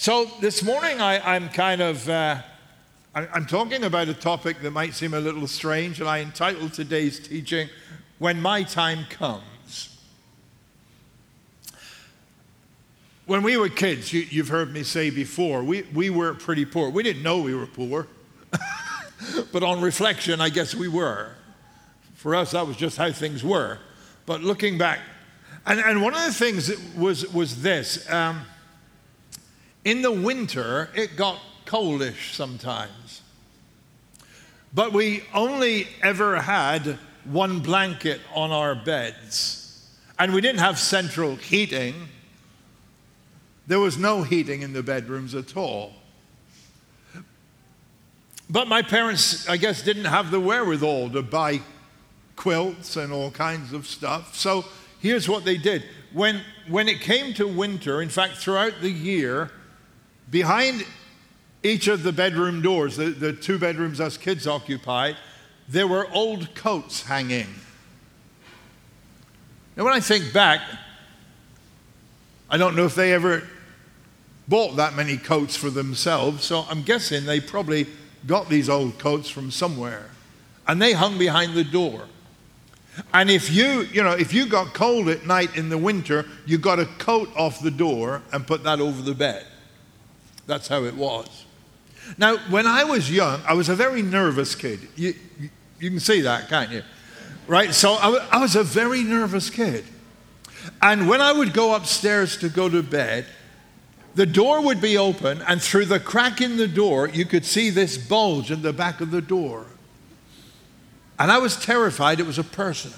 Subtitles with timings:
[0.00, 2.40] So this morning I, am kind of uh,
[3.16, 7.18] I'm talking about a topic that might seem a little strange, and I entitled today's
[7.18, 7.68] teaching
[8.20, 9.98] "When My Time Comes."
[13.26, 16.90] When we were kids, you, you've heard me say before, we, we were pretty poor.
[16.90, 18.06] We didn't know we were poor,
[19.52, 21.32] but on reflection, I guess we were.
[22.14, 23.80] For us, that was just how things were.
[24.26, 25.00] But looking back,
[25.66, 28.46] and, and one of the things was, was this um,
[29.88, 33.22] in the winter, it got coldish sometimes.
[34.74, 39.88] But we only ever had one blanket on our beds.
[40.18, 41.94] And we didn't have central heating.
[43.66, 45.94] There was no heating in the bedrooms at all.
[48.50, 51.62] But my parents, I guess, didn't have the wherewithal to buy
[52.36, 54.36] quilts and all kinds of stuff.
[54.36, 54.66] So
[55.00, 55.84] here's what they did.
[56.12, 59.50] When, when it came to winter, in fact, throughout the year,
[60.30, 60.84] behind
[61.62, 65.16] each of the bedroom doors, the, the two bedrooms us kids occupied,
[65.68, 67.48] there were old coats hanging.
[69.76, 70.60] Now, when I think back,
[72.50, 73.42] I don't know if they ever
[74.48, 77.86] bought that many coats for themselves, so I'm guessing they probably
[78.26, 80.10] got these old coats from somewhere.
[80.66, 82.06] And they hung behind the door.
[83.14, 86.58] And if you, you know, if you got cold at night in the winter, you
[86.58, 89.46] got a coat off the door and put that over the bed.
[90.48, 91.44] That's how it was.
[92.16, 94.80] Now, when I was young, I was a very nervous kid.
[94.96, 95.14] You,
[95.78, 96.82] you can see that, can't you?
[97.46, 97.74] Right?
[97.74, 99.84] So I, I was a very nervous kid.
[100.80, 103.26] And when I would go upstairs to go to bed,
[104.14, 107.68] the door would be open, and through the crack in the door, you could see
[107.68, 109.66] this bulge in the back of the door.
[111.18, 112.92] And I was terrified it was a person.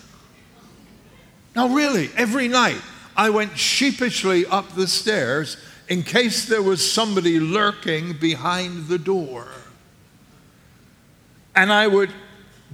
[1.56, 2.80] Now, really, every night
[3.16, 5.56] I went sheepishly up the stairs
[5.90, 9.48] in case there was somebody lurking behind the door.
[11.56, 12.10] And I would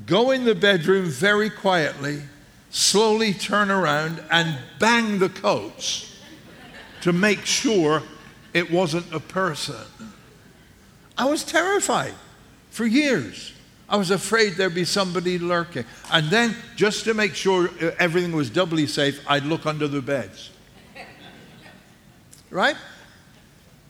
[0.05, 2.20] go in the bedroom very quietly,
[2.70, 6.20] slowly turn around, and bang the coats
[7.01, 8.02] to make sure
[8.52, 9.77] it wasn't a person.
[11.17, 12.14] I was terrified
[12.68, 13.55] for years.
[13.89, 15.86] I was afraid there'd be somebody lurking.
[16.12, 20.51] And then, just to make sure everything was doubly safe, I'd look under the beds.
[22.51, 22.77] Right?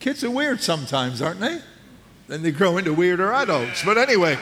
[0.07, 1.59] Kids are weird sometimes, aren't they?
[2.29, 3.83] Then they grow into weirder adults.
[3.83, 4.39] But anyway,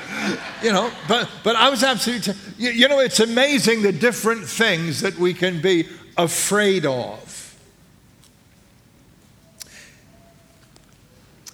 [0.62, 4.46] you know, but, but I was absolutely, t- you, you know, it's amazing the different
[4.46, 5.88] things that we can be
[6.18, 7.58] afraid of.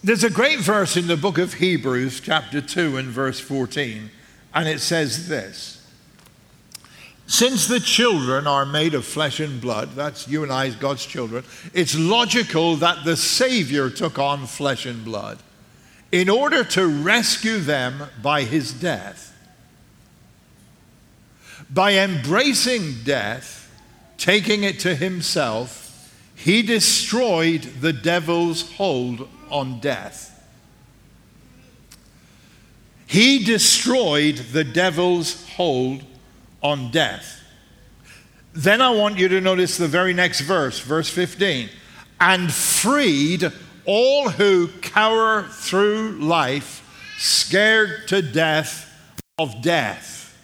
[0.03, 4.11] There's a great verse in the book of Hebrews, chapter 2, and verse 14,
[4.53, 5.80] and it says this
[7.31, 11.45] Since the children are made of flesh and blood, that's you and I, God's children,
[11.73, 15.39] it's logical that the Savior took on flesh and blood
[16.11, 19.33] in order to rescue them by his death.
[21.69, 23.71] By embracing death,
[24.17, 30.27] taking it to himself, he destroyed the devil's hold on death.
[33.07, 36.03] He destroyed the devil's hold
[36.61, 37.41] on death.
[38.53, 41.69] Then I want you to notice the very next verse, verse 15.
[42.19, 43.51] And freed
[43.85, 48.87] all who cower through life, scared to death
[49.39, 50.37] of death.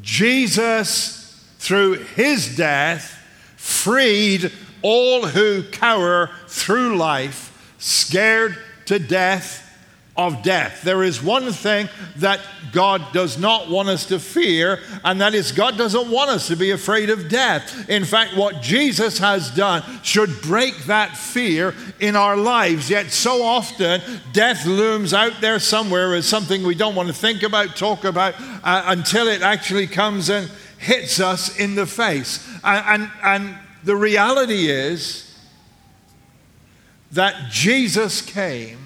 [0.00, 3.18] Jesus, through his death,
[3.56, 4.50] freed
[4.80, 8.56] all who cower through life, scared
[8.86, 9.71] to death
[10.16, 10.82] of death.
[10.82, 12.40] There is one thing that
[12.70, 16.56] God does not want us to fear, and that is God doesn't want us to
[16.56, 17.88] be afraid of death.
[17.88, 22.90] In fact, what Jesus has done should break that fear in our lives.
[22.90, 24.02] Yet, so often,
[24.32, 28.34] death looms out there somewhere as something we don't want to think about, talk about,
[28.62, 32.46] uh, until it actually comes and hits us in the face.
[32.62, 35.28] And, and, and the reality is,
[37.12, 38.78] that Jesus came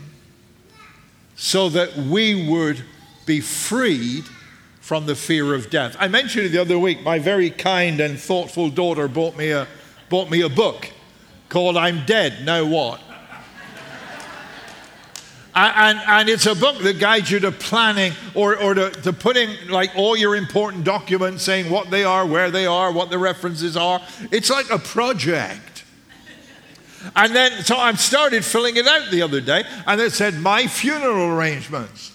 [1.36, 2.82] so that we would
[3.26, 4.24] be freed
[4.80, 5.96] from the fear of death.
[5.98, 7.02] I mentioned it the other week.
[7.02, 9.66] My very kind and thoughtful daughter bought me a,
[10.08, 10.90] bought me a book
[11.48, 13.00] called I'm Dead, Now What?
[15.56, 19.48] and, and, it's a book that guides you to planning or, or to, to putting
[19.68, 23.76] like all your important documents saying what they are, where they are, what the references
[23.76, 24.00] are.
[24.30, 25.75] It's like a project.
[27.14, 30.66] And then, so I started filling it out the other day, and it said, My
[30.66, 32.12] funeral arrangements.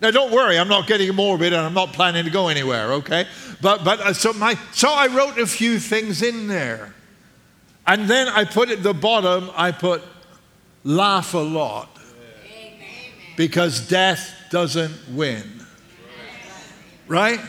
[0.00, 3.26] Now, don't worry, I'm not getting morbid and I'm not planning to go anywhere, okay?
[3.60, 6.94] But, but uh, so, my, so I wrote a few things in there.
[7.86, 10.02] And then I put at the bottom, I put,
[10.84, 11.98] laugh a lot
[13.36, 15.44] because death doesn't win.
[17.06, 17.40] Right?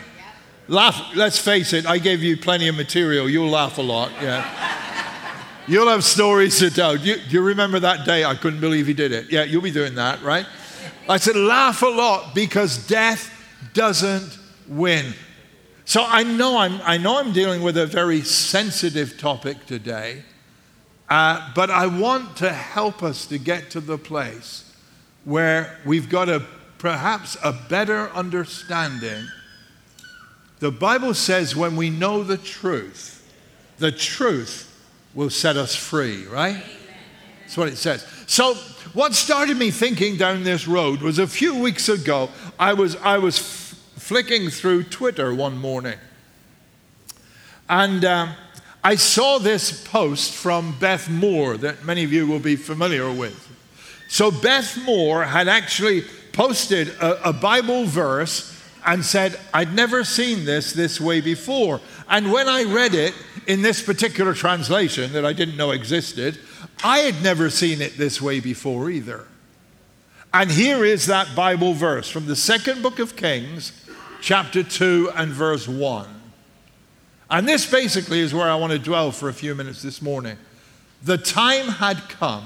[0.68, 3.30] Laugh, let's face it, I gave you plenty of material.
[3.30, 4.91] You'll laugh a lot, yeah.
[5.68, 6.96] You'll have stories to tell.
[6.96, 8.24] Do you, do you remember that day?
[8.24, 9.30] I couldn't believe he did it.
[9.30, 10.44] Yeah, you'll be doing that, right?
[11.08, 13.30] I said, laugh a lot because death
[13.72, 15.14] doesn't win.
[15.84, 20.22] So I know I'm, I know I'm dealing with a very sensitive topic today,
[21.08, 24.72] uh, but I want to help us to get to the place
[25.24, 26.44] where we've got a
[26.78, 29.28] perhaps a better understanding.
[30.58, 33.32] The Bible says when we know the truth,
[33.78, 34.71] the truth
[35.14, 36.62] will set us free, right?
[37.42, 38.06] That's what it says.
[38.26, 38.54] So,
[38.94, 43.18] what started me thinking down this road was a few weeks ago, I was, I
[43.18, 45.98] was f- flicking through Twitter one morning.
[47.68, 48.30] And um,
[48.84, 53.48] I saw this post from Beth Moore that many of you will be familiar with.
[54.08, 58.48] So, Beth Moore had actually posted a, a Bible verse
[58.84, 61.80] and said, I'd never seen this this way before.
[62.08, 63.14] And when I read it
[63.46, 66.38] in this particular translation that I didn't know existed,
[66.84, 69.26] I had never seen it this way before either.
[70.34, 73.72] And here is that Bible verse from the second book of Kings,
[74.20, 76.08] chapter 2 and verse 1.
[77.30, 80.36] And this basically is where I want to dwell for a few minutes this morning.
[81.02, 82.44] The time had come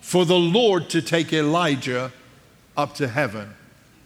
[0.00, 2.12] for the Lord to take Elijah
[2.76, 3.54] up to heaven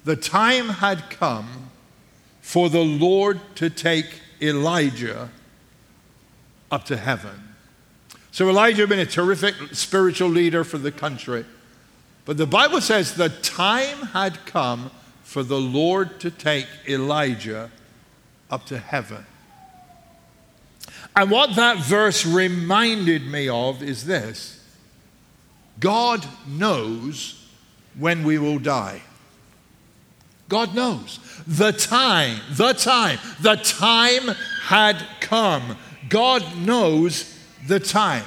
[0.09, 1.71] the time had come
[2.41, 4.07] for the Lord to take
[4.41, 5.29] Elijah
[6.71, 7.55] up to heaven.
[8.31, 11.45] So Elijah had been a terrific spiritual leader for the country.
[12.25, 14.91] But the Bible says the time had come
[15.23, 17.71] for the Lord to take Elijah
[18.51, 19.25] up to heaven.
[21.17, 24.63] And what that verse reminded me of is this
[25.81, 27.45] God knows
[27.99, 29.03] when we will die.
[30.49, 31.19] God knows.
[31.47, 34.35] The time, the time, the time
[34.65, 35.77] had come.
[36.09, 38.25] God knows the time.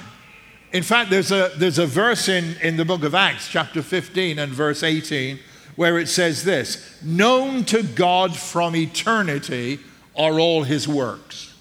[0.71, 4.39] In fact, there's a, there's a verse in, in the book of Acts, chapter 15
[4.39, 5.39] and verse 18,
[5.75, 9.79] where it says this Known to God from eternity
[10.15, 11.53] are all his works.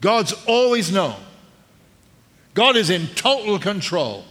[0.00, 1.16] God's always known.
[2.54, 4.24] God is in total control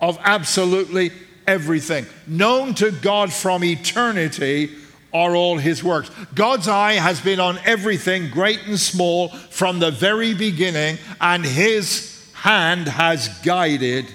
[0.00, 1.10] of absolutely
[1.46, 2.06] everything.
[2.26, 4.70] Known to God from eternity
[5.16, 6.10] are all his works.
[6.34, 12.30] God's eye has been on everything, great and small, from the very beginning, and his
[12.34, 14.06] hand has guided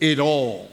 [0.00, 0.68] it all.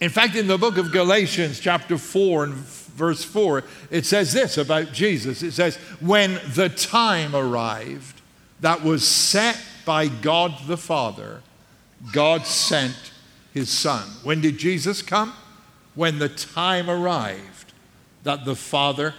[0.00, 4.58] In fact, in the book of Galatians, chapter 4 and verse 4, it says this
[4.58, 5.42] about Jesus.
[5.42, 8.20] It says, When the time arrived
[8.60, 11.40] that was set by God the Father,
[12.12, 13.12] God sent
[13.54, 14.06] his son.
[14.22, 15.32] When did Jesus come?
[15.98, 17.72] When the time arrived
[18.22, 19.14] that the Father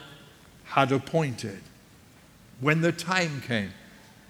[0.64, 1.60] had appointed.
[2.62, 3.72] When the time came.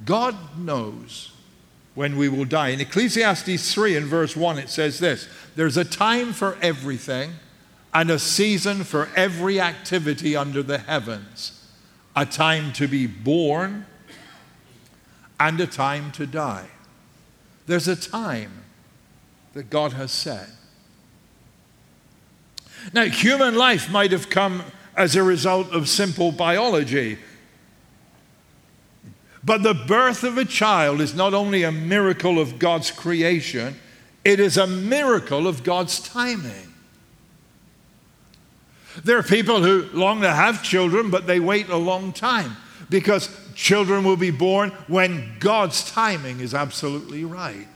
[0.04, 1.32] God knows
[1.94, 2.70] when we will die.
[2.70, 7.34] In Ecclesiastes 3 and verse 1, it says this There's a time for everything
[7.94, 11.68] and a season for every activity under the heavens,
[12.16, 13.86] a time to be born
[15.40, 16.70] and a time to die.
[17.68, 18.64] There's a time
[19.54, 20.50] that God has set.
[22.94, 24.64] Now, human life might have come
[24.96, 27.18] as a result of simple biology.
[29.44, 33.76] But the birth of a child is not only a miracle of God's creation,
[34.26, 36.74] it is a miracle of God's timing.
[39.04, 42.58] There are people who long to have children, but they wait a long time
[42.90, 47.68] because children will be born when God's timing is absolutely right.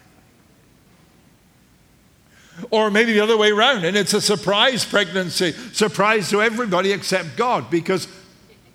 [2.70, 7.36] Or maybe the other way around, and it's a surprise pregnancy, surprise to everybody except
[7.36, 8.08] God, because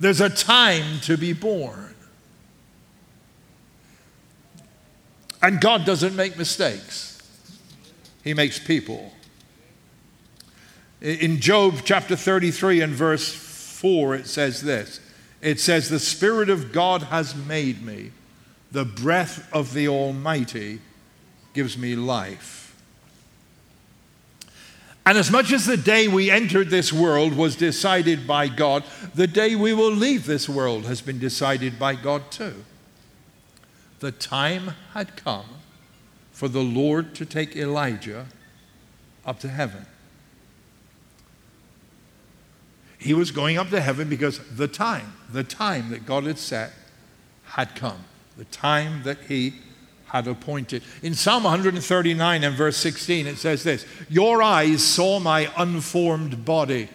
[0.01, 1.95] there's a time to be born.
[5.41, 7.23] And God doesn't make mistakes,
[8.25, 9.13] He makes people.
[11.01, 15.01] In Job chapter 33 and verse 4, it says this
[15.41, 18.11] It says, The Spirit of God has made me,
[18.73, 20.81] the breath of the Almighty
[21.55, 22.58] gives me life.
[25.09, 28.85] And as much as the day we entered this world was decided by God,
[29.15, 32.67] the day we will leave this world has been decided by God too.
[34.01, 35.47] The time had come
[36.31, 38.27] for the Lord to take Elijah
[39.25, 39.87] up to heaven.
[42.99, 46.73] He was going up to heaven because the time, the time that God had set
[47.45, 48.05] had come.
[48.37, 49.55] The time that he
[50.09, 50.83] had appointed.
[51.03, 56.89] In Psalm 139 and verse 16, it says this Your eyes saw my unformed body.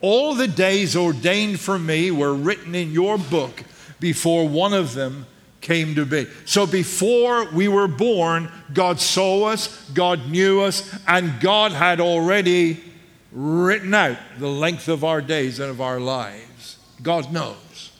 [0.00, 3.62] All the days ordained for me were written in your book
[4.00, 5.26] before one of them
[5.60, 6.26] came to be.
[6.44, 12.82] So before we were born, God saw us, God knew us, and God had already
[13.30, 16.78] written out the length of our days and of our lives.
[17.00, 17.92] God knows.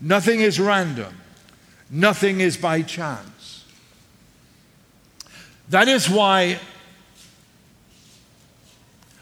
[0.00, 1.14] Nothing is random,
[1.90, 3.33] nothing is by chance.
[5.68, 6.58] That is why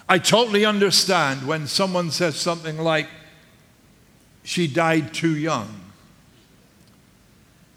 [0.09, 3.09] I totally understand when someone says something like,
[4.43, 5.81] she died too young.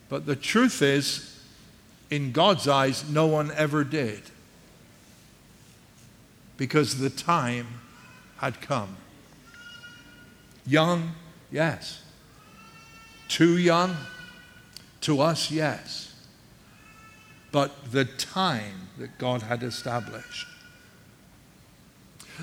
[0.09, 1.39] But the truth is,
[2.09, 4.21] in God's eyes, no one ever did.
[6.57, 7.67] Because the time
[8.37, 8.97] had come.
[10.65, 11.13] Young,
[11.51, 12.01] yes.
[13.27, 13.95] Too young?
[15.01, 16.14] To us, yes.
[17.55, 20.45] But the time that God had established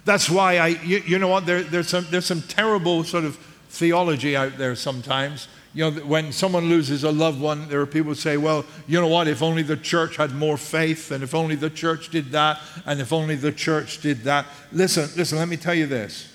[0.04, 3.37] that's why I, you, you know what, there, there's, some, there's some terrible sort of
[3.69, 5.49] theology out there sometimes.
[5.75, 9.00] You know, when someone loses a loved one, there are people who say, well, you
[9.00, 12.33] know what, if only the church had more faith, and if only the church did
[12.33, 14.47] that, and if only the church did that.
[14.71, 16.28] Listen, listen, let me tell you this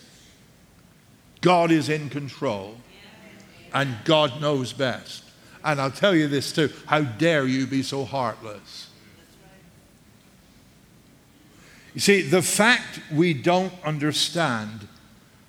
[1.42, 2.78] God is in control,
[3.74, 5.24] and God knows best.
[5.64, 8.90] And I'll tell you this too how dare you be so heartless?
[11.94, 14.88] You see, the fact we don't understand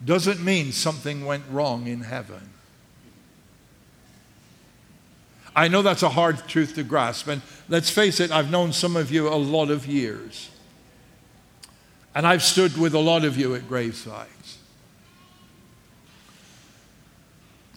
[0.04, 2.48] doesn't mean something went wrong in heaven.
[5.54, 8.96] I know that's a hard truth to grasp, and let's face it, I've known some
[8.96, 10.50] of you a lot of years.
[12.14, 14.56] And I've stood with a lot of you at gravesides.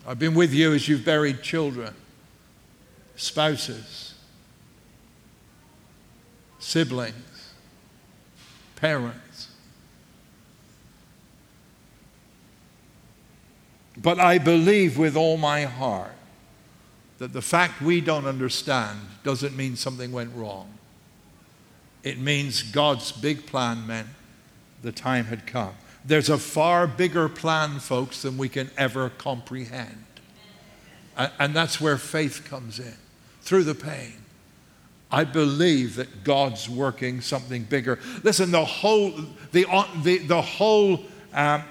[0.08, 1.94] I've been with you as you've buried children,
[3.22, 4.16] spouses,
[6.60, 7.16] siblings
[8.82, 9.50] parents.
[13.96, 16.16] But I believe with all my heart
[17.20, 20.74] that the fact we don't understand doesn't mean something went wrong.
[22.02, 24.08] It means God's big plan meant
[24.82, 25.76] the time had come.
[26.04, 30.06] There's a far bigger plan, folks, than we can ever comprehend.
[31.16, 32.96] And that's where faith comes in,
[33.42, 34.14] through the pain.
[35.12, 38.00] I believe that God's working something bigger.
[38.24, 39.12] Listen, the whole,
[39.52, 39.66] the,
[40.04, 41.02] the, the whole
[41.34, 41.64] um,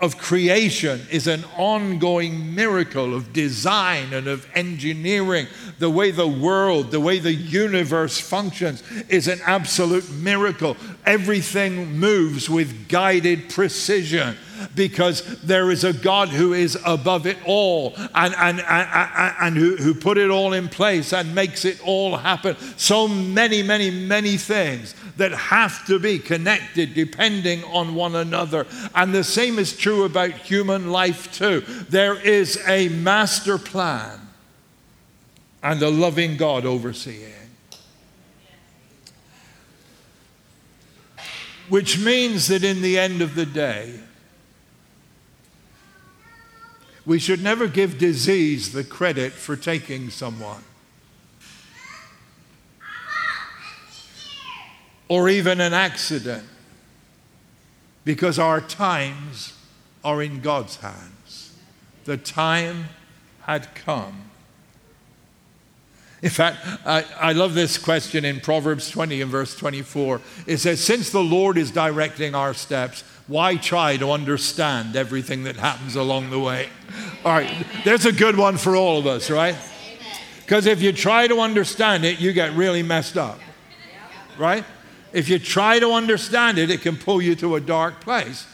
[0.00, 5.46] of creation is an ongoing miracle of design and of engineering.
[5.78, 10.76] The way the world, the way the universe functions is an absolute miracle.
[11.06, 14.36] Everything moves with guided precision
[14.74, 19.76] because there is a God who is above it all and, and, and, and who,
[19.76, 22.56] who put it all in place and makes it all happen.
[22.76, 28.66] So many, many, many things that have to be connected depending on one another.
[28.94, 31.60] And the same is true about human life, too.
[31.88, 34.20] There is a master plan
[35.62, 37.32] and a loving God overseeing.
[41.68, 43.98] Which means that in the end of the day,
[47.06, 50.62] we should never give disease the credit for taking someone.
[55.08, 56.44] Or even an accident.
[58.04, 59.52] Because our times
[60.02, 61.54] are in God's hands.
[62.04, 62.86] The time
[63.42, 64.30] had come.
[66.22, 70.22] In fact, I, I, love this question in Proverbs 20 and verse 24.
[70.46, 75.56] It says, Since the Lord is directing our steps, why try to understand everything that
[75.56, 76.68] happens along the way?
[77.24, 79.56] All right, there's a good one for all of us, right?
[80.40, 83.40] Because if you try to understand it, you get really messed up,
[84.36, 84.64] right?
[85.12, 88.46] If you try to understand it, it can pull you to a dark place.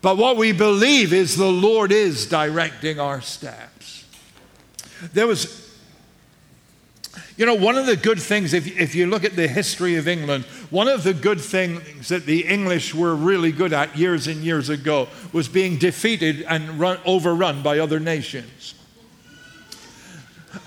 [0.00, 4.06] But what we believe is the Lord is directing our steps.
[5.12, 5.69] There was
[7.36, 10.06] you know, one of the good things, if, if you look at the history of
[10.06, 14.42] England, one of the good things that the English were really good at years and
[14.42, 18.74] years ago was being defeated and run, overrun by other nations.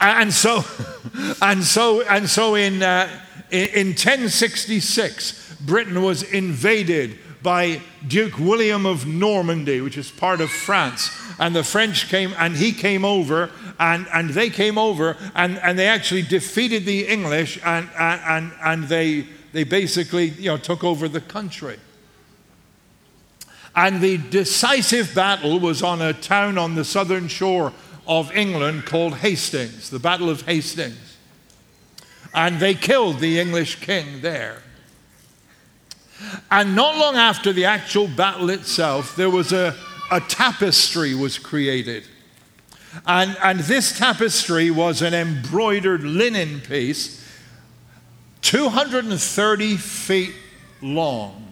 [0.01, 0.63] And so,
[1.41, 3.07] and so, and so in, uh,
[3.51, 11.12] in 1066, Britain was invaded by Duke William of Normandy, which is part of France.
[11.39, 15.77] And the French came, and he came over, and, and they came over, and, and
[15.77, 21.07] they actually defeated the English, and, and, and they, they basically you know, took over
[21.07, 21.77] the country.
[23.75, 27.73] And the decisive battle was on a town on the southern shore
[28.07, 31.17] of England called Hastings, the Battle of Hastings.
[32.33, 34.62] and they killed the English king there.
[36.51, 39.75] And not long after the actual battle itself, there was a,
[40.11, 42.07] a tapestry was created.
[43.07, 47.19] And, and this tapestry was an embroidered linen piece,
[48.41, 50.33] 230 feet
[50.81, 51.43] long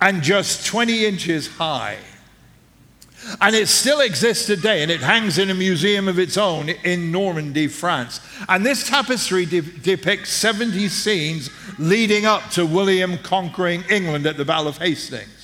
[0.00, 1.96] and just 20 inches high.
[3.40, 7.10] And it still exists today, and it hangs in a museum of its own in
[7.12, 8.20] Normandy, France.
[8.48, 14.44] And this tapestry de- depicts 70 scenes leading up to William conquering England at the
[14.44, 15.38] Battle of Hastings.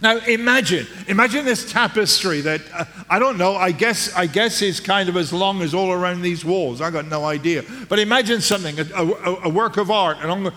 [0.00, 3.54] Now imagine, imagine this tapestry that uh, I don't know.
[3.54, 6.80] I guess I guess is kind of as long as all around these walls.
[6.80, 7.62] I got no idea.
[7.88, 10.18] But imagine something, a, a, a work of art.
[10.20, 10.52] And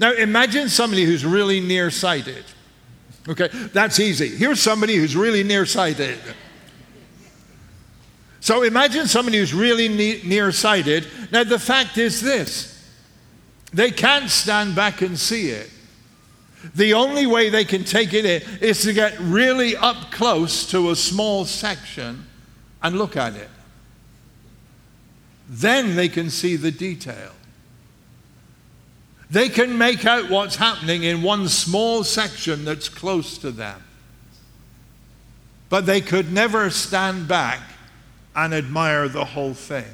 [0.00, 2.44] Now imagine somebody who's really nearsighted.
[3.28, 4.28] Okay, that's easy.
[4.28, 6.18] Here's somebody who's really nearsighted.
[8.40, 11.08] So imagine somebody who's really ne- nearsighted.
[11.32, 12.88] Now the fact is this:
[13.72, 15.70] they can't stand back and see it.
[16.74, 20.90] The only way they can take it in is to get really up close to
[20.90, 22.26] a small section
[22.82, 23.50] and look at it.
[25.48, 27.32] Then they can see the detail.
[29.30, 33.82] They can make out what's happening in one small section that's close to them.
[35.68, 37.60] But they could never stand back
[38.36, 39.86] and admire the whole thing.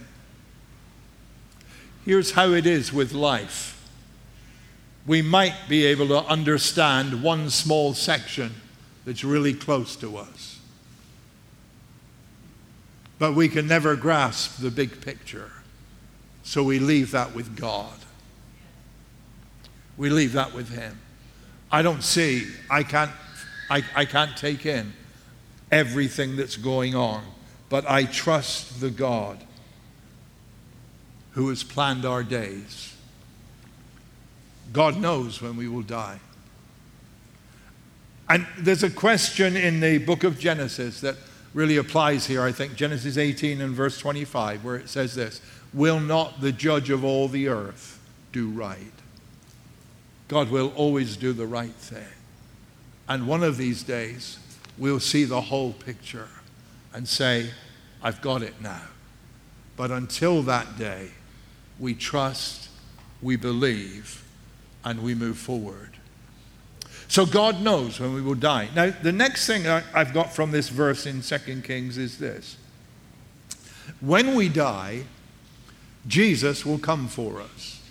[2.04, 3.70] Here's how it is with life
[5.06, 8.54] we might be able to understand one small section
[9.04, 10.60] that's really close to us.
[13.18, 15.50] But we can never grasp the big picture.
[16.44, 18.01] So we leave that with God.
[19.96, 20.98] We leave that with Him.
[21.70, 23.10] I don't see, I can't,
[23.70, 24.92] I, I can't take in
[25.70, 27.24] everything that's going on,
[27.68, 29.38] but I trust the God
[31.32, 32.92] who has planned our days
[34.72, 36.18] God knows when we will die.
[38.28, 41.16] And there's a question in the book of Genesis that
[41.52, 42.76] really applies here, I think.
[42.76, 45.42] Genesis 18 and verse 25, where it says this
[45.74, 48.00] Will not the judge of all the earth
[48.32, 48.78] do right?
[50.32, 52.08] God will always do the right thing.
[53.06, 54.38] And one of these days,
[54.78, 56.30] we'll see the whole picture
[56.94, 57.50] and say,
[58.02, 58.80] I've got it now.
[59.76, 61.10] But until that day,
[61.78, 62.70] we trust,
[63.20, 64.24] we believe,
[64.82, 65.98] and we move forward.
[67.08, 68.70] So God knows when we will die.
[68.74, 72.56] Now, the next thing I've got from this verse in 2 Kings is this
[74.00, 75.02] When we die,
[76.06, 77.81] Jesus will come for us.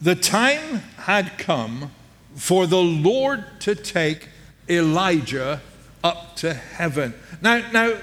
[0.00, 1.90] The time had come
[2.34, 4.28] for the Lord to take
[4.68, 5.60] Elijah
[6.02, 7.12] up to heaven.
[7.42, 7.96] Now, now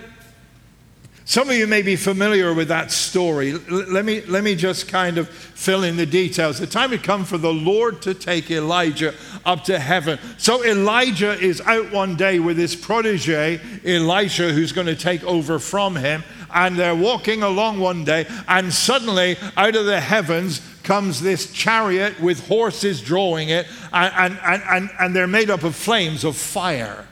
[1.28, 3.52] some of you may be familiar with that story.
[3.52, 6.60] Let me, let me just kind of fill in the details.
[6.60, 9.14] The time had come for the Lord to take Elijah
[9.46, 10.20] up to heaven.
[10.38, 15.60] So Elijah is out one day with his protege, Elisha, who's going to take over
[15.60, 16.24] from him.
[16.54, 22.18] And they're walking along one day, and suddenly out of the heavens comes this chariot
[22.22, 27.06] with horses drawing it, and, and, and, and they're made up of flames of fire.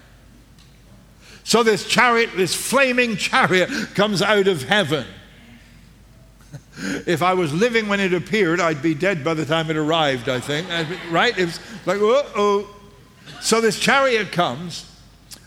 [1.43, 5.05] So this chariot, this flaming chariot, comes out of heaven.
[7.05, 10.29] if I was living when it appeared, I'd be dead by the time it arrived,
[10.29, 10.67] I think.
[11.11, 11.37] Right?
[11.37, 12.73] It's like, oh.
[13.41, 14.89] So this chariot comes,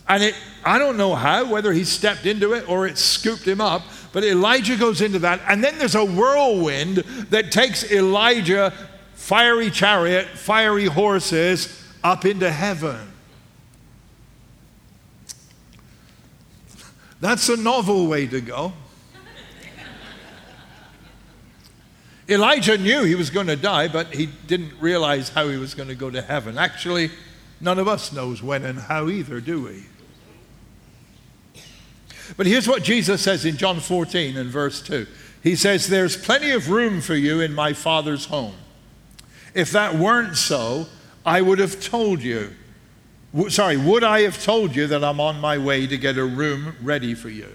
[0.09, 3.61] and it, I don't know how, whether he stepped into it or it scooped him
[3.61, 6.97] up, but Elijah goes into that, and then there's a whirlwind
[7.29, 8.73] that takes Elijah,
[9.13, 12.97] fiery chariot, fiery horses, up into heaven.
[17.21, 18.73] That's a novel way to go.
[22.29, 25.89] Elijah knew he was going to die, but he didn't realize how he was going
[25.89, 26.57] to go to heaven.
[26.57, 27.11] Actually,
[27.61, 29.83] none of us knows when and how either, do we?
[32.37, 35.07] But here's what Jesus says in John 14 and verse 2.
[35.41, 38.55] He says, There's plenty of room for you in my Father's home.
[39.53, 40.87] If that weren't so,
[41.25, 42.55] I would have told you
[43.49, 46.75] Sorry, would I have told you that I'm on my way to get a room
[46.81, 47.47] ready for you?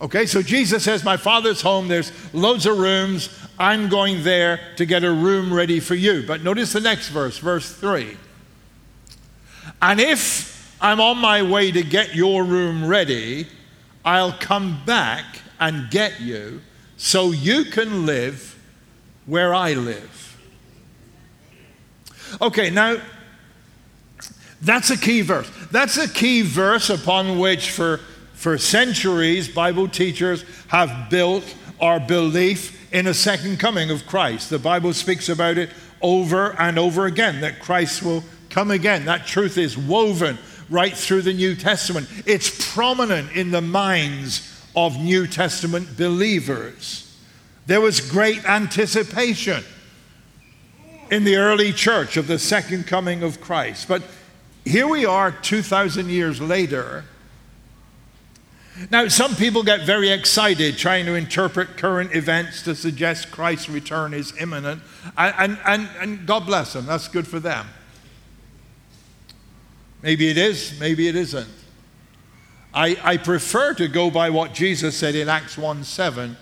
[0.00, 3.30] Okay, so Jesus says, My Father's home, there's loads of rooms.
[3.58, 6.24] I'm going there to get a room ready for you.
[6.26, 8.16] But notice the next verse, verse 3.
[9.82, 10.53] And if
[10.84, 13.46] I'm on my way to get your room ready,
[14.04, 15.24] I'll come back
[15.58, 16.60] and get you
[16.98, 18.58] so you can live
[19.24, 20.38] where I live.
[22.38, 22.98] Okay, now
[24.60, 25.50] that's a key verse.
[25.70, 28.00] That's a key verse upon which, for
[28.34, 34.50] For centuries, Bible teachers have built our belief in a second coming of Christ.
[34.50, 35.70] The Bible speaks about it
[36.02, 39.06] over and over again that Christ will come again.
[39.06, 40.36] That truth is woven
[40.70, 42.08] right through the New Testament.
[42.26, 47.16] It's prominent in the minds of New Testament believers.
[47.66, 49.64] There was great anticipation
[51.10, 53.88] in the early church of the second coming of Christ.
[53.88, 54.02] But
[54.64, 57.04] here we are 2,000 years later.
[58.90, 64.12] Now, some people get very excited trying to interpret current events to suggest Christ's return
[64.12, 64.82] is imminent.
[65.16, 67.66] And, and, and God bless them, that's good for them.
[70.04, 71.48] Maybe it is, maybe it isn't.
[72.74, 76.36] I, I prefer to go by what Jesus said in Acts 1 7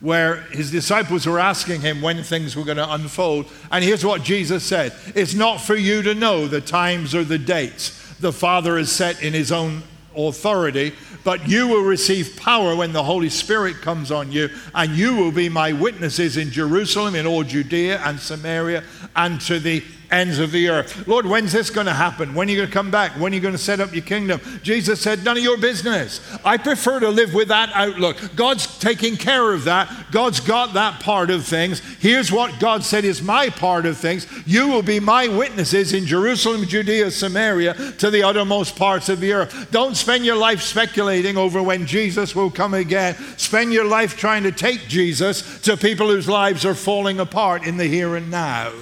[0.00, 3.46] where his disciples were asking him when things were going to unfold.
[3.70, 7.38] And here's what Jesus said It's not for you to know the times or the
[7.38, 9.82] dates the Father has set in his own
[10.14, 10.92] authority,
[11.24, 15.32] but you will receive power when the Holy Spirit comes on you, and you will
[15.32, 18.84] be my witnesses in Jerusalem, in all Judea and Samaria,
[19.16, 21.08] and to the ends of the earth.
[21.08, 22.34] Lord, when's this going to happen?
[22.34, 23.12] When are you going to come back?
[23.12, 24.40] When are you going to set up your kingdom?
[24.62, 26.20] Jesus said, None of your business.
[26.44, 28.18] I prefer to live with that outlook.
[28.36, 30.06] God's taking care of that.
[30.12, 31.80] God's got that part of things.
[31.98, 34.26] Here's what God said is my part of things.
[34.46, 39.32] You will be my witnesses in Jerusalem, Judea, Samaria, to the uttermost parts of the
[39.32, 39.70] earth.
[39.70, 43.14] Don't spend your life speculating over when Jesus will come again.
[43.38, 47.76] Spend your life trying to take Jesus to people whose lives are falling apart in
[47.76, 48.72] the here and now.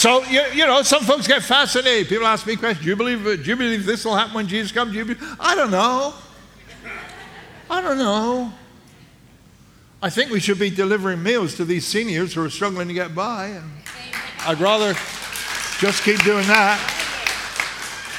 [0.00, 2.08] So, you, you know, some folks get fascinated.
[2.08, 2.82] People ask me questions.
[2.82, 4.92] Do you believe, do you believe this will happen when Jesus comes?
[4.92, 5.36] Do you believe?
[5.38, 6.14] I don't know.
[7.68, 8.50] I don't know.
[10.00, 13.14] I think we should be delivering meals to these seniors who are struggling to get
[13.14, 13.60] by.
[14.46, 14.94] I'd rather
[15.80, 16.80] just keep doing that.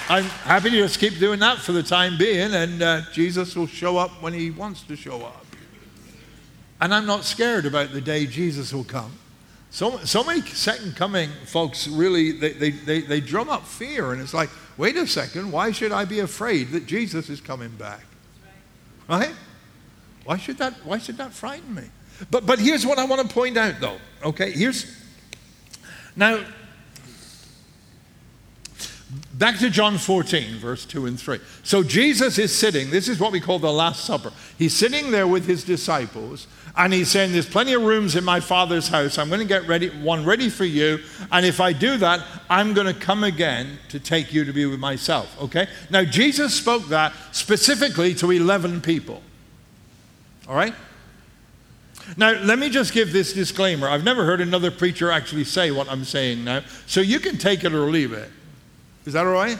[0.08, 3.65] I'm happy to just keep doing that for the time being, and uh, Jesus will
[3.65, 5.48] show up when he wants to show up.
[6.80, 9.13] And I'm not scared about the day Jesus will come.
[9.71, 14.21] So, so many second coming folks really, they, they, they, they drum up fear, and
[14.21, 18.03] it's like, wait a second, why should I be afraid that Jesus is coming back?
[19.07, 19.34] Right?
[20.25, 21.84] Why should that, why should that frighten me?
[22.29, 23.97] But, but here's what I want to point out, though.
[24.23, 24.93] Okay, here's,
[26.17, 26.43] now,
[29.34, 31.39] Back to John 14, verse 2 and 3.
[31.63, 34.31] So Jesus is sitting, this is what we call the Last Supper.
[34.57, 38.39] He's sitting there with his disciples, and he's saying, There's plenty of rooms in my
[38.39, 39.17] Father's house.
[39.17, 40.99] I'm going to get ready, one ready for you.
[41.31, 44.65] And if I do that, I'm going to come again to take you to be
[44.65, 45.36] with myself.
[45.41, 45.67] Okay?
[45.89, 49.21] Now, Jesus spoke that specifically to 11 people.
[50.47, 50.73] All right?
[52.17, 53.88] Now, let me just give this disclaimer.
[53.88, 57.63] I've never heard another preacher actually say what I'm saying now, so you can take
[57.63, 58.29] it or leave it.
[59.05, 59.57] Is that all right?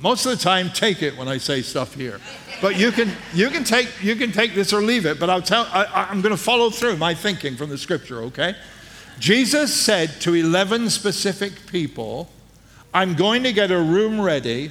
[0.00, 2.20] Most of the time, take it when I say stuff here.
[2.60, 5.42] But you can, you can, take, you can take this or leave it, but I'll
[5.42, 8.54] tell, I, I'm going to follow through my thinking from the scripture, okay?
[9.18, 12.30] Jesus said to 11 specific people,
[12.94, 14.70] I'm going to get a room ready,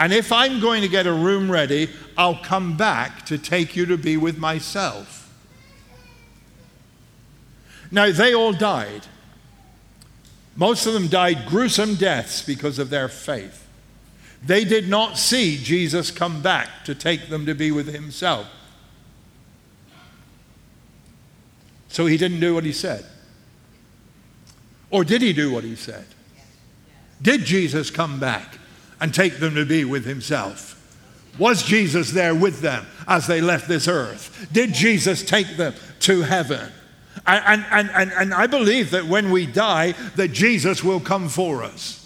[0.00, 3.84] and if I'm going to get a room ready, I'll come back to take you
[3.86, 5.18] to be with myself.
[7.90, 9.02] Now, they all died.
[10.56, 13.68] Most of them died gruesome deaths because of their faith.
[14.44, 18.46] They did not see Jesus come back to take them to be with himself.
[21.88, 23.04] So he didn't do what he said.
[24.90, 26.06] Or did he do what he said?
[27.20, 28.58] Did Jesus come back
[29.00, 30.78] and take them to be with himself?
[31.38, 34.48] Was Jesus there with them as they left this earth?
[34.52, 36.70] Did Jesus take them to heaven?
[37.26, 41.62] And, and, and, and I believe that when we die, that Jesus will come for
[41.62, 42.01] us.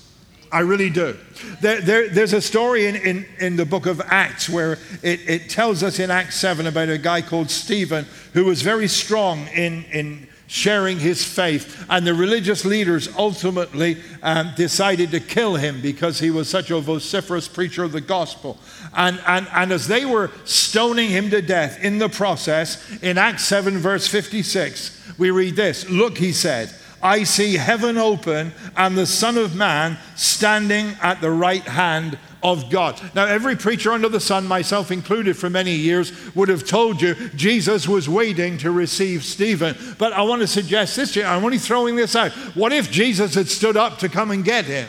[0.53, 1.17] I really do.
[1.61, 5.51] There, there, there's a story in, in, in, the book of Acts where it, it
[5.51, 9.85] tells us in Acts 7 about a guy called Stephen who was very strong in,
[9.93, 11.85] in sharing his faith.
[11.89, 16.81] And the religious leaders ultimately um, decided to kill him because he was such a
[16.81, 18.59] vociferous preacher of the gospel.
[18.95, 23.45] And, and, and as they were stoning him to death in the process, in Acts
[23.45, 29.07] 7, verse 56, we read this Look, he said, I see heaven open and the
[29.07, 33.01] Son of Man standing at the right hand of God.
[33.15, 37.15] Now, every preacher under the sun, myself included for many years, would have told you
[37.31, 39.77] Jesus was waiting to receive Stephen.
[39.99, 41.27] But I want to suggest this to you.
[41.27, 42.33] I'm only throwing this out.
[42.55, 44.89] What if Jesus had stood up to come and get him?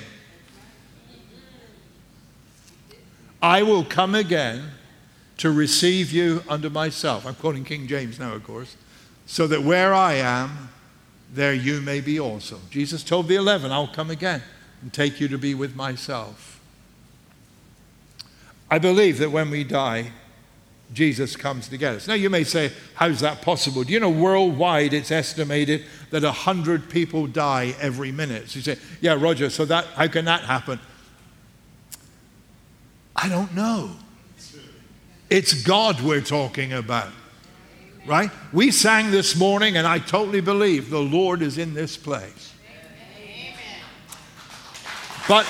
[3.42, 4.72] I will come again
[5.38, 7.26] to receive you unto myself.
[7.26, 8.76] I'm quoting King James now, of course.
[9.26, 10.70] So that where I am,
[11.34, 12.60] there you may be also.
[12.70, 14.42] Jesus told the eleven, I'll come again.
[14.82, 16.60] and take you to be with myself.
[18.70, 20.12] I believe that when we die,
[20.94, 22.08] Jesus comes to get us.
[22.08, 23.84] Now, you may say, how's that possible?
[23.84, 28.50] Do you know worldwide it's estimated that 100 people die every minute?
[28.50, 30.80] So you say, yeah, Roger, so that, how can that happen?
[33.16, 33.92] I don't know.
[35.30, 37.10] It's God we're talking about,
[38.08, 38.32] right?
[38.54, 42.54] We sang this morning, and I totally believe the Lord is in this place.
[43.20, 43.54] Amen.
[45.28, 45.46] But,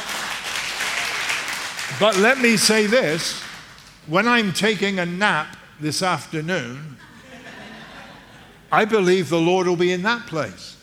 [1.99, 3.41] but let me say this
[4.07, 6.97] when I'm taking a nap this afternoon,
[8.71, 10.75] I believe the Lord will be in that place.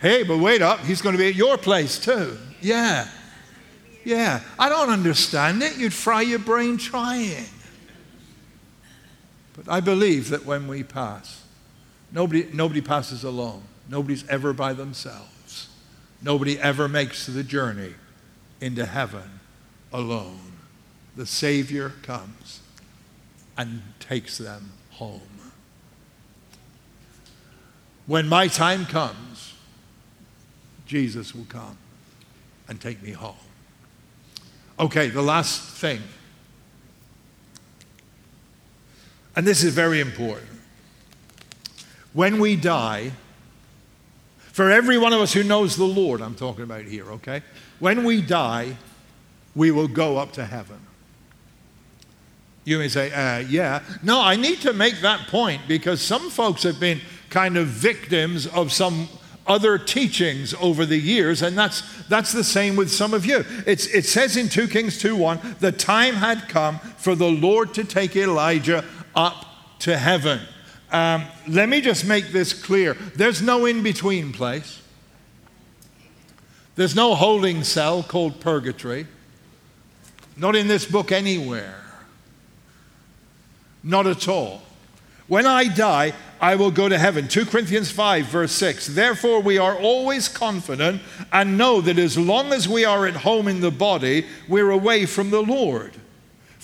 [0.00, 2.36] Hey, but wait up, He's going to be at your place too.
[2.60, 3.08] Yeah.
[4.04, 4.40] Yeah.
[4.58, 5.76] I don't understand it.
[5.76, 7.46] You'd fry your brain trying.
[9.56, 11.42] But I believe that when we pass,
[12.12, 13.62] nobody, nobody passes alone.
[13.88, 15.68] Nobody's ever by themselves.
[16.22, 17.94] Nobody ever makes the journey
[18.60, 19.40] into heaven
[19.92, 20.52] alone.
[21.14, 22.60] The Savior comes
[23.56, 25.20] and takes them home.
[28.06, 29.54] When my time comes,
[30.86, 31.78] Jesus will come
[32.68, 33.34] and take me home.
[34.78, 36.02] Okay, the last thing.
[39.36, 40.48] And this is very important.
[42.14, 43.12] When we die,
[44.38, 47.42] for every one of us who knows the Lord, I'm talking about here, okay?
[47.78, 48.76] When we die,
[49.54, 50.78] we will go up to heaven.
[52.64, 53.82] You may say, uh, yeah.
[54.02, 58.46] No, I need to make that point because some folks have been kind of victims
[58.46, 59.08] of some
[59.46, 63.44] other teachings over the years, and that's, that's the same with some of you.
[63.66, 67.74] It's, it says in 2 Kings 2 1, the time had come for the Lord
[67.74, 68.84] to take Elijah
[69.16, 69.44] up
[69.80, 70.40] to heaven.
[70.92, 74.80] Um, let me just make this clear there's no in between place,
[76.76, 79.06] there's no holding cell called purgatory,
[80.36, 81.82] not in this book anywhere.
[83.82, 84.62] Not at all.
[85.28, 87.28] When I die, I will go to heaven.
[87.28, 88.88] 2 Corinthians 5, verse 6.
[88.88, 91.02] Therefore, we are always confident
[91.32, 95.06] and know that as long as we are at home in the body, we're away
[95.06, 95.92] from the Lord.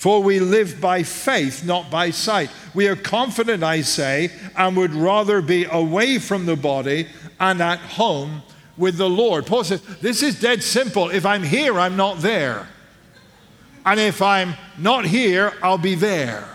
[0.03, 2.49] For we live by faith, not by sight.
[2.73, 7.07] We are confident, I say, and would rather be away from the body
[7.39, 8.41] and at home
[8.75, 9.45] with the Lord.
[9.45, 11.09] Paul says, This is dead simple.
[11.09, 12.67] If I'm here, I'm not there.
[13.85, 16.49] And if I'm not here, I'll be there.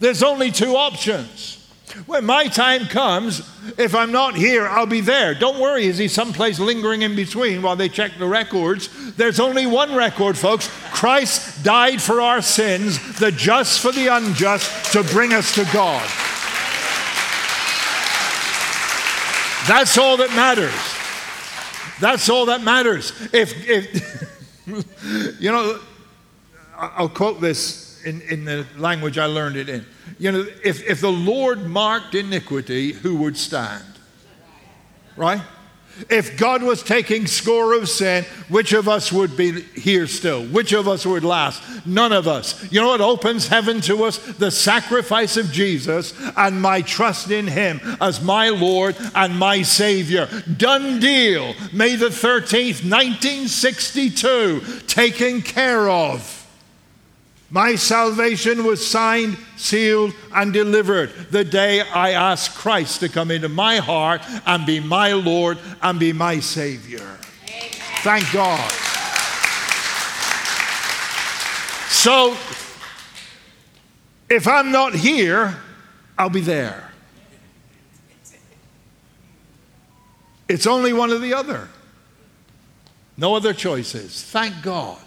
[0.00, 1.65] There's only two options.
[2.06, 5.34] When my time comes, if I'm not here, I'll be there.
[5.34, 9.14] Don't worry, is he someplace lingering in between while they check the records?
[9.14, 10.68] There's only one record, folks.
[10.92, 16.02] Christ died for our sins, the just for the unjust, to bring us to God.
[19.68, 20.74] That's all that matters.
[22.00, 23.12] That's all that matters.
[23.32, 24.60] If, if
[25.40, 25.80] you know,
[26.76, 29.84] I'll quote this in, in the language I learned it in.
[30.18, 33.84] You know, if, if the Lord marked iniquity, who would stand?
[35.16, 35.42] Right?
[36.10, 40.44] If God was taking score of sin, which of us would be here still?
[40.44, 41.86] Which of us would last?
[41.86, 42.70] None of us.
[42.70, 44.18] You know what opens heaven to us?
[44.18, 50.28] The sacrifice of Jesus and my trust in Him as my Lord and my Savior.
[50.58, 51.54] Done deal.
[51.72, 56.35] May the 13th, 1962, taken care of.
[57.48, 63.48] My salvation was signed, sealed, and delivered the day I asked Christ to come into
[63.48, 67.18] my heart and be my Lord and be my Savior.
[67.48, 67.70] Amen.
[68.02, 68.72] Thank God.
[71.88, 72.36] So,
[74.28, 75.56] if I'm not here,
[76.18, 76.90] I'll be there.
[80.48, 81.68] It's only one or the other.
[83.16, 84.22] No other choices.
[84.22, 84.98] Thank God.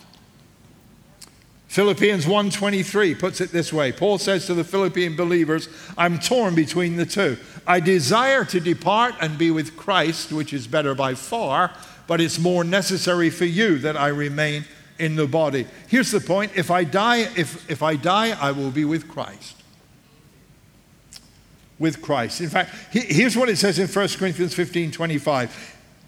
[1.70, 3.92] Philippians 1:23 puts it this way.
[3.92, 7.38] Paul says to the Philippian believers, I'm torn between the two.
[7.68, 11.72] I desire to depart and be with Christ, which is better by far,
[12.08, 14.66] but it's more necessary for you that I remain
[14.98, 15.68] in the body.
[15.88, 19.56] Here's the point, if I die if if I die, I will be with Christ.
[21.78, 22.42] With Christ.
[22.42, 25.52] In fact, here's what it says in 1 Corinthians 15:25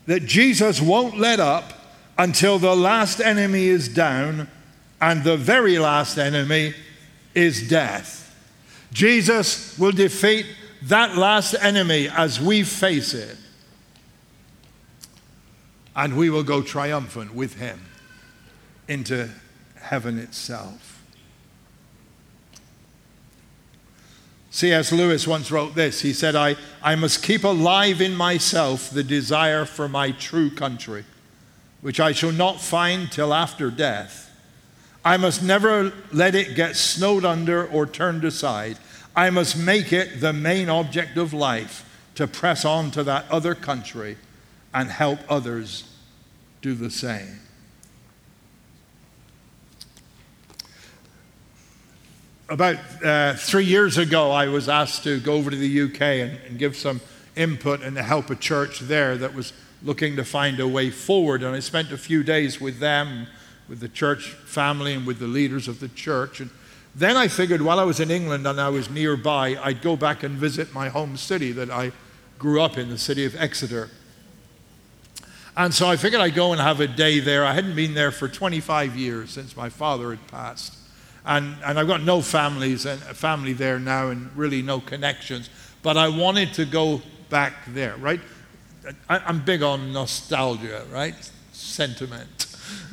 [0.07, 1.73] that Jesus won't let up
[2.17, 4.47] until the last enemy is down
[5.01, 6.73] and the very last enemy
[7.35, 8.35] is death.
[8.93, 10.45] Jesus will defeat
[10.83, 13.37] that last enemy as we face it.
[15.95, 17.81] And we will go triumphant with him
[18.87, 19.29] into
[19.75, 21.03] heaven itself.
[24.51, 24.91] C.S.
[24.91, 26.01] Lewis once wrote this.
[26.01, 31.05] He said, I, I must keep alive in myself the desire for my true country
[31.81, 34.30] which I shall not find till after death.
[35.03, 38.77] I must never let it get snowed under or turned aside.
[39.15, 43.55] I must make it the main object of life to press on to that other
[43.55, 44.17] country
[44.73, 45.91] and help others
[46.61, 47.39] do the same.
[52.47, 56.37] About uh, three years ago, I was asked to go over to the UK and,
[56.47, 56.99] and give some
[57.35, 61.43] input and to help a church there that was looking to find a way forward.
[61.43, 63.27] And I spent a few days with them,
[63.71, 66.41] with the church family, and with the leaders of the church.
[66.41, 66.49] And
[66.93, 70.23] then I figured while I was in England and I was nearby, I'd go back
[70.23, 71.93] and visit my home city that I
[72.37, 73.89] grew up in, the city of Exeter.
[75.55, 77.45] And so I figured I'd go and have a day there.
[77.45, 80.75] I hadn't been there for 25 years since my father had passed.
[81.25, 85.49] And, and I've got no families and family there now and really no connections.
[85.81, 88.19] But I wanted to go back there, right?
[89.07, 91.15] I, am big on nostalgia, right?
[91.53, 92.50] Sentiment.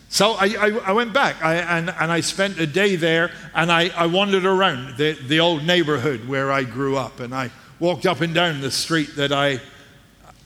[0.09, 3.71] So I, I, I went back I, and, and I spent a day there and
[3.71, 8.07] I, I wandered around the, the old neighborhood where I grew up and I walked
[8.07, 9.61] up and down the street that I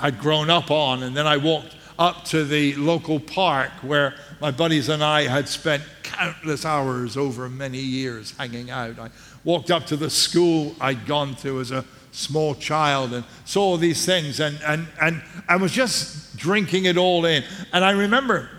[0.00, 4.50] had grown up on and then I walked up to the local park where my
[4.50, 8.98] buddies and I had spent countless hours over many years hanging out.
[8.98, 9.10] I
[9.44, 14.04] walked up to the school I'd gone to as a small child and saw these
[14.04, 17.44] things and, and, and I was just drinking it all in.
[17.72, 18.50] And I remember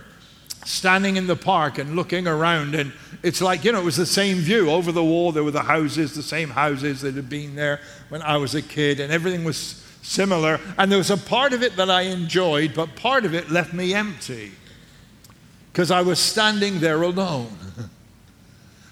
[0.66, 4.06] standing in the park and looking around and it's like, you know, it was the
[4.06, 4.70] same view.
[4.70, 8.22] Over the wall, there were the houses, the same houses that had been there when
[8.22, 10.60] I was a kid, and everything was similar.
[10.78, 13.74] And there was a part of it that I enjoyed, but part of it left
[13.74, 14.52] me empty
[15.72, 17.58] because I was standing there alone.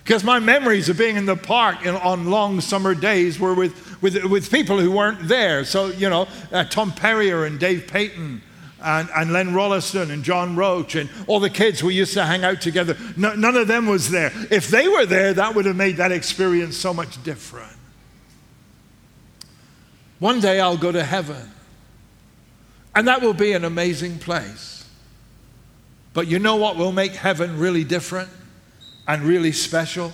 [0.03, 4.01] Because my memories of being in the park in, on long summer days were with,
[4.01, 5.63] with, with people who weren't there.
[5.63, 8.41] So, you know, uh, Tom Perrier and Dave Payton
[8.83, 12.43] and, and Len Rolliston and John Roach and all the kids we used to hang
[12.43, 14.31] out together, no, none of them was there.
[14.49, 17.75] If they were there, that would have made that experience so much different.
[20.19, 21.49] One day I'll go to heaven,
[22.93, 24.85] and that will be an amazing place.
[26.13, 28.29] But you know what will make heaven really different?
[29.07, 30.13] and really special?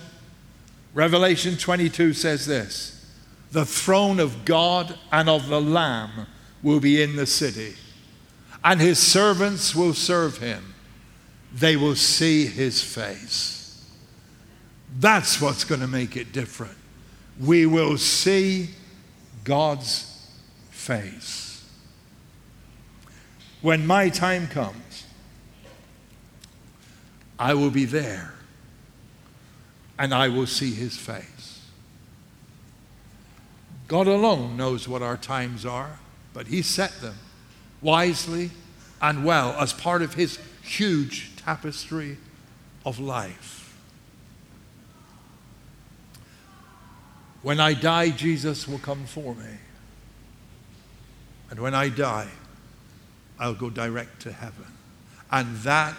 [0.94, 3.06] Revelation 22 says this
[3.52, 6.26] The throne of God and of the Lamb
[6.62, 7.74] will be in the city,
[8.64, 10.74] and his servants will serve him.
[11.52, 13.84] They will see his face.
[14.98, 16.76] That's what's going to make it different.
[17.40, 18.70] We will see
[19.44, 20.28] God's
[20.70, 21.64] face.
[23.62, 25.06] When my time comes,
[27.38, 28.34] I will be there
[29.98, 31.62] and I will see his face.
[33.86, 35.98] God alone knows what our times are,
[36.34, 37.16] but he set them
[37.80, 38.50] wisely
[39.00, 42.18] and well as part of his huge tapestry
[42.84, 43.76] of life.
[47.42, 49.58] When I die, Jesus will come for me.
[51.50, 52.28] And when I die,
[53.38, 54.66] I'll go direct to heaven.
[55.30, 55.96] And that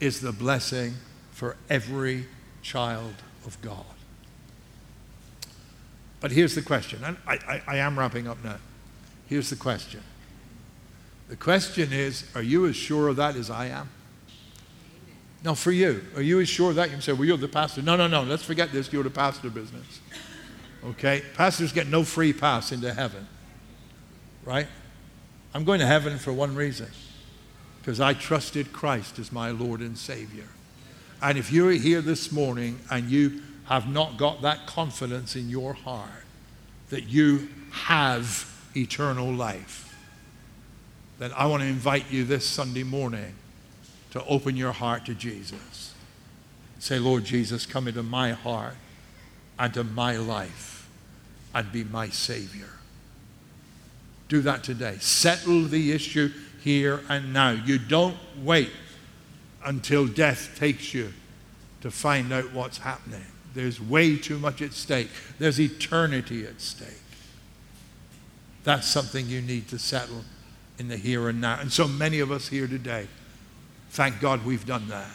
[0.00, 0.94] is the blessing
[1.32, 2.26] for every
[2.62, 3.84] child of God.
[6.20, 8.56] But here's the question, and I, I, I am wrapping up now.
[9.28, 10.00] Here's the question.
[11.28, 13.88] The question is Are you as sure of that as I am?
[15.44, 16.04] No, for you.
[16.16, 16.88] Are you as sure of that?
[16.88, 17.82] You can say, Well, you're the pastor.
[17.82, 18.22] No, no, no.
[18.22, 18.92] Let's forget this.
[18.92, 20.00] You're the pastor business.
[20.84, 21.22] Okay?
[21.34, 23.26] Pastors get no free pass into heaven.
[24.44, 24.66] Right?
[25.54, 26.88] I'm going to heaven for one reason
[27.80, 30.44] because I trusted Christ as my Lord and Savior.
[31.22, 35.74] And if you're here this morning and you have not got that confidence in your
[35.74, 36.24] heart
[36.90, 39.87] that you have eternal life,
[41.18, 43.34] then I want to invite you this Sunday morning
[44.12, 45.94] to open your heart to Jesus.
[46.78, 48.76] Say, Lord Jesus, come into my heart
[49.58, 50.88] and to my life
[51.54, 52.70] and be my Savior.
[54.28, 54.98] Do that today.
[55.00, 56.30] Settle the issue
[56.62, 57.50] here and now.
[57.50, 58.70] You don't wait
[59.64, 61.12] until death takes you
[61.80, 63.24] to find out what's happening.
[63.54, 65.08] There's way too much at stake,
[65.38, 66.88] there's eternity at stake.
[68.62, 70.22] That's something you need to settle
[70.78, 71.58] in the here and now.
[71.60, 73.08] And so many of us here today,
[73.90, 75.10] thank God we've done that.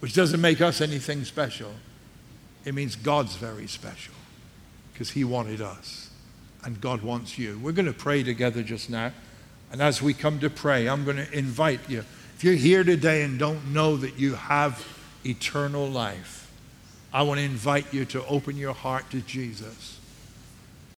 [0.00, 1.72] Which doesn't make us anything special.
[2.64, 4.14] It means God's very special
[4.92, 6.10] because He wanted us
[6.64, 7.58] and God wants you.
[7.62, 9.12] We're going to pray together just now.
[9.70, 12.04] And as we come to pray, I'm going to invite you.
[12.36, 14.86] If you're here today and don't know that you have
[15.24, 16.50] eternal life,
[17.12, 19.97] I want to invite you to open your heart to Jesus